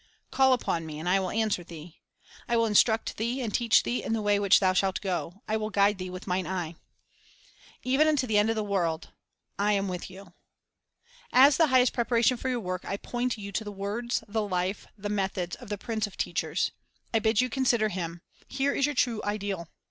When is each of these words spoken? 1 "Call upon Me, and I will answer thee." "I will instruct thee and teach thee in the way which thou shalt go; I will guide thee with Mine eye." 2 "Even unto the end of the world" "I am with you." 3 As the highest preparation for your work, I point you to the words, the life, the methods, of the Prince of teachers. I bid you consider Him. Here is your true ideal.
1 0.29 0.29
"Call 0.35 0.53
upon 0.53 0.83
Me, 0.83 0.97
and 0.97 1.07
I 1.07 1.19
will 1.19 1.29
answer 1.29 1.63
thee." 1.63 1.99
"I 2.49 2.57
will 2.57 2.65
instruct 2.65 3.17
thee 3.17 3.39
and 3.39 3.53
teach 3.53 3.83
thee 3.83 4.01
in 4.01 4.13
the 4.13 4.21
way 4.23 4.39
which 4.39 4.59
thou 4.59 4.73
shalt 4.73 4.99
go; 4.99 5.43
I 5.47 5.57
will 5.57 5.69
guide 5.69 5.99
thee 5.99 6.09
with 6.09 6.25
Mine 6.25 6.47
eye." 6.47 6.71
2 6.73 6.79
"Even 7.83 8.07
unto 8.07 8.25
the 8.25 8.39
end 8.39 8.49
of 8.49 8.55
the 8.55 8.63
world" 8.63 9.09
"I 9.59 9.73
am 9.73 9.87
with 9.87 10.09
you." 10.09 10.23
3 11.29 11.29
As 11.33 11.57
the 11.57 11.67
highest 11.67 11.93
preparation 11.93 12.35
for 12.35 12.49
your 12.49 12.59
work, 12.61 12.83
I 12.83 12.97
point 12.97 13.37
you 13.37 13.51
to 13.51 13.63
the 13.63 13.71
words, 13.71 14.23
the 14.27 14.41
life, 14.41 14.87
the 14.97 15.07
methods, 15.07 15.55
of 15.57 15.69
the 15.69 15.77
Prince 15.77 16.07
of 16.07 16.17
teachers. 16.17 16.71
I 17.13 17.19
bid 17.19 17.39
you 17.39 17.47
consider 17.47 17.89
Him. 17.89 18.21
Here 18.47 18.73
is 18.73 18.87
your 18.87 18.95
true 18.95 19.21
ideal. 19.23 19.67